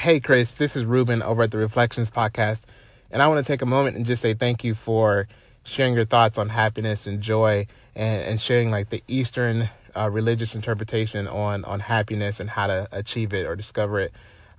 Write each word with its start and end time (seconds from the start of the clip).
Hey, 0.00 0.18
Chris, 0.18 0.54
this 0.54 0.76
is 0.76 0.86
Ruben 0.86 1.22
over 1.22 1.42
at 1.42 1.50
the 1.50 1.58
Reflections 1.58 2.10
Podcast. 2.10 2.62
And 3.10 3.20
I 3.20 3.28
want 3.28 3.44
to 3.44 3.52
take 3.52 3.60
a 3.60 3.66
moment 3.66 3.98
and 3.98 4.06
just 4.06 4.22
say 4.22 4.32
thank 4.32 4.64
you 4.64 4.74
for 4.74 5.28
sharing 5.62 5.92
your 5.92 6.06
thoughts 6.06 6.38
on 6.38 6.48
happiness 6.48 7.06
and 7.06 7.20
joy 7.20 7.66
and, 7.94 8.22
and 8.22 8.40
sharing 8.40 8.70
like 8.70 8.88
the 8.88 9.02
Eastern 9.08 9.68
uh, 9.94 10.08
religious 10.08 10.54
interpretation 10.54 11.28
on, 11.28 11.66
on 11.66 11.80
happiness 11.80 12.40
and 12.40 12.48
how 12.48 12.66
to 12.66 12.88
achieve 12.92 13.34
it 13.34 13.44
or 13.44 13.54
discover 13.54 14.00
it. 14.00 14.14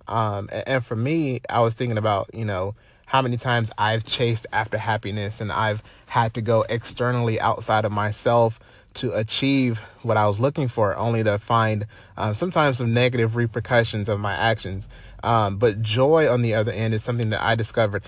Um, 0.08 0.48
and, 0.52 0.68
and 0.68 0.86
for 0.86 0.96
me, 0.96 1.42
I 1.50 1.62
was 1.62 1.74
thinking 1.74 1.98
about, 1.98 2.30
you 2.36 2.46
know, 2.46 2.76
how 3.08 3.24
many 3.24 3.38
times 3.38 3.72
I've 3.80 4.04
chased 4.04 4.46
after 4.54 4.78
happiness 4.78 5.42
and 5.42 5.52
I've 5.52 5.82
had 6.06 6.36
to 6.36 6.42
go 6.42 6.66
externally 6.70 7.40
outside 7.40 7.84
of 7.84 7.92
myself 7.92 8.60
to 8.96 9.14
achieve 9.14 9.80
what 10.02 10.18
I 10.18 10.28
was 10.28 10.40
looking 10.40 10.68
for, 10.68 10.96
only 10.96 11.24
to 11.24 11.40
find 11.40 11.86
um, 12.18 12.36
sometimes 12.36 12.78
some 12.78 12.94
negative 12.94 13.36
repercussions 13.36 14.10
of 14.10 14.20
my 14.20 14.34
actions. 14.34 14.90
Um, 15.24 15.58
but 15.58 15.82
joy, 15.82 16.32
on 16.32 16.42
the 16.42 16.56
other 16.56 16.72
end, 16.72 16.94
is 16.94 17.04
something 17.04 17.30
that 17.30 17.44
I 17.44 17.56
discovered 17.56 18.04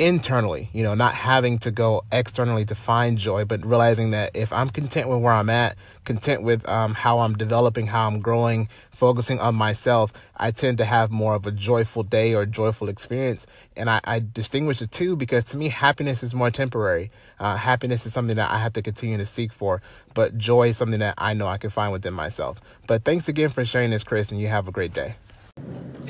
internally, 0.00 0.70
you 0.72 0.82
know, 0.82 0.94
not 0.94 1.14
having 1.14 1.58
to 1.58 1.70
go 1.70 2.02
externally 2.10 2.64
to 2.64 2.74
find 2.74 3.18
joy, 3.18 3.44
but 3.44 3.64
realizing 3.64 4.12
that 4.12 4.30
if 4.34 4.50
I'm 4.50 4.70
content 4.70 5.10
with 5.10 5.20
where 5.20 5.34
I'm 5.34 5.50
at, 5.50 5.76
content 6.06 6.42
with 6.42 6.66
um, 6.66 6.94
how 6.94 7.18
I'm 7.18 7.34
developing, 7.36 7.86
how 7.86 8.06
I'm 8.06 8.20
growing, 8.20 8.70
focusing 8.92 9.40
on 9.40 9.54
myself, 9.54 10.10
I 10.34 10.52
tend 10.52 10.78
to 10.78 10.86
have 10.86 11.10
more 11.10 11.34
of 11.34 11.46
a 11.46 11.50
joyful 11.50 12.02
day 12.02 12.34
or 12.34 12.46
joyful 12.46 12.88
experience. 12.88 13.46
And 13.76 13.90
I, 13.90 14.00
I 14.04 14.20
distinguish 14.20 14.78
the 14.78 14.86
two 14.86 15.16
because 15.16 15.44
to 15.46 15.58
me, 15.58 15.68
happiness 15.68 16.22
is 16.22 16.32
more 16.32 16.50
temporary. 16.50 17.10
Uh, 17.38 17.56
happiness 17.56 18.06
is 18.06 18.14
something 18.14 18.36
that 18.36 18.50
I 18.50 18.58
have 18.58 18.72
to 18.72 18.82
continue 18.82 19.18
to 19.18 19.26
seek 19.26 19.52
for, 19.52 19.82
but 20.14 20.38
joy 20.38 20.70
is 20.70 20.78
something 20.78 21.00
that 21.00 21.14
I 21.18 21.34
know 21.34 21.46
I 21.46 21.58
can 21.58 21.68
find 21.68 21.92
within 21.92 22.14
myself. 22.14 22.58
But 22.86 23.04
thanks 23.04 23.28
again 23.28 23.50
for 23.50 23.66
sharing 23.66 23.90
this, 23.90 24.02
Chris, 24.02 24.30
and 24.30 24.40
you 24.40 24.48
have 24.48 24.66
a 24.66 24.72
great 24.72 24.94
day. 24.94 25.16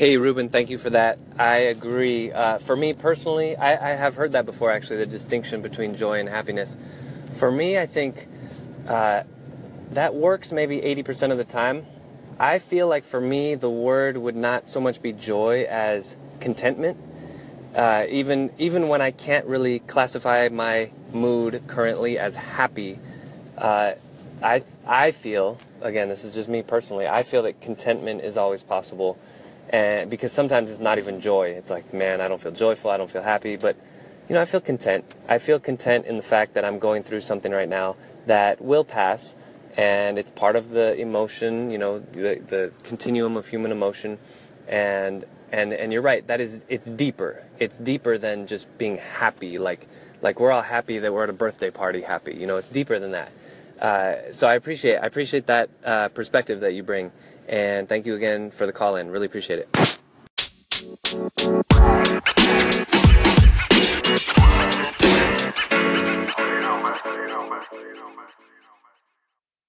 Hey, 0.00 0.16
Ruben, 0.16 0.48
thank 0.48 0.70
you 0.70 0.78
for 0.78 0.88
that. 0.88 1.18
I 1.38 1.56
agree. 1.56 2.32
Uh, 2.32 2.56
for 2.56 2.74
me 2.74 2.94
personally, 2.94 3.54
I, 3.54 3.92
I, 3.92 3.96
have 3.96 4.14
heard 4.14 4.32
that 4.32 4.46
before 4.46 4.70
actually, 4.70 4.96
the 4.96 5.04
distinction 5.04 5.60
between 5.60 5.94
joy 5.94 6.18
and 6.18 6.26
happiness. 6.26 6.78
For 7.34 7.52
me, 7.52 7.78
I 7.78 7.84
think 7.84 8.26
uh, 8.88 9.24
that 9.90 10.14
works 10.14 10.52
maybe 10.52 10.80
80% 10.80 11.32
of 11.32 11.36
the 11.36 11.44
time. 11.44 11.84
I 12.38 12.60
feel 12.60 12.88
like 12.88 13.04
for 13.04 13.20
me, 13.20 13.54
the 13.56 13.68
word 13.68 14.16
would 14.16 14.36
not 14.36 14.70
so 14.70 14.80
much 14.80 15.02
be 15.02 15.12
joy 15.12 15.66
as 15.68 16.16
contentment. 16.40 16.96
Uh, 17.76 18.06
even 18.08 18.54
even 18.56 18.88
when 18.88 19.02
I 19.02 19.10
can't 19.10 19.44
really 19.44 19.80
classify 19.80 20.48
my 20.50 20.92
mood 21.12 21.62
currently 21.66 22.18
as 22.18 22.36
happy, 22.36 22.98
uh, 23.58 23.92
I 24.42 24.62
I 24.86 25.10
feel 25.10 25.58
again 25.82 26.08
this 26.08 26.24
is 26.24 26.32
just 26.32 26.48
me 26.48 26.62
personally. 26.62 27.06
I 27.06 27.22
feel 27.22 27.42
that 27.42 27.60
contentment 27.60 28.22
is 28.22 28.38
always 28.38 28.62
possible 28.62 29.18
and 29.70 30.10
because 30.10 30.32
sometimes 30.32 30.70
it's 30.70 30.80
not 30.80 30.98
even 30.98 31.20
joy. 31.20 31.50
It's 31.50 31.70
like, 31.70 31.94
man, 31.94 32.20
I 32.20 32.28
don't 32.28 32.40
feel 32.40 32.52
joyful, 32.52 32.90
I 32.90 32.96
don't 32.96 33.10
feel 33.10 33.22
happy, 33.22 33.56
but 33.56 33.76
you 34.28 34.34
know, 34.34 34.42
I 34.42 34.44
feel 34.44 34.60
content. 34.60 35.04
I 35.28 35.38
feel 35.38 35.58
content 35.58 36.06
in 36.06 36.16
the 36.16 36.22
fact 36.22 36.54
that 36.54 36.64
I'm 36.64 36.78
going 36.78 37.02
through 37.02 37.22
something 37.22 37.50
right 37.50 37.68
now 37.68 37.96
that 38.26 38.60
will 38.60 38.84
pass, 38.84 39.34
and 39.76 40.18
it's 40.18 40.30
part 40.30 40.54
of 40.54 40.70
the 40.70 40.94
emotion, 40.96 41.70
you 41.70 41.78
know, 41.78 41.98
the, 41.98 42.40
the 42.46 42.72
continuum 42.84 43.36
of 43.36 43.48
human 43.48 43.72
emotion, 43.72 44.18
and 44.68 45.24
and 45.50 45.72
and 45.72 45.92
you're 45.92 46.02
right. 46.02 46.24
That 46.26 46.40
is, 46.40 46.64
it's 46.68 46.88
deeper. 46.88 47.44
It's 47.58 47.78
deeper 47.78 48.18
than 48.18 48.46
just 48.46 48.66
being 48.78 48.98
happy. 48.98 49.58
Like 49.58 49.88
like 50.22 50.38
we're 50.38 50.52
all 50.52 50.62
happy 50.62 50.98
that 50.98 51.12
we're 51.12 51.24
at 51.24 51.30
a 51.30 51.34
birthday 51.34 51.70
party, 51.70 52.02
happy. 52.02 52.34
You 52.34 52.46
know, 52.46 52.56
it's 52.56 52.68
deeper 52.68 52.98
than 52.98 53.12
that. 53.12 53.32
Uh, 53.80 54.32
so 54.32 54.48
I 54.48 54.54
appreciate 54.54 54.98
I 54.98 55.06
appreciate 55.06 55.46
that 55.46 55.70
uh, 55.84 56.08
perspective 56.08 56.60
that 56.60 56.74
you 56.74 56.82
bring, 56.82 57.10
and 57.50 57.88
thank 57.88 58.06
you 58.06 58.14
again 58.14 58.50
for 58.50 58.64
the 58.64 58.72
call 58.72 58.96
in. 58.96 59.10
Really 59.10 59.26
appreciate 59.26 59.58
it. 59.58 59.98